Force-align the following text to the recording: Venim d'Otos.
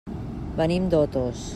Venim 0.61 0.89
d'Otos. 0.95 1.49